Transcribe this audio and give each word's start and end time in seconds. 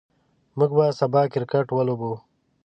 موږ 0.57 0.71
به 0.77 0.85
سبا 0.99 1.21
کرکټ 1.33 1.67
ولوبو. 1.73 2.13